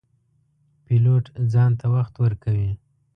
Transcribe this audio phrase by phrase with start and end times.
[0.85, 2.71] پیلوټ ځان ته وخت ورکوي.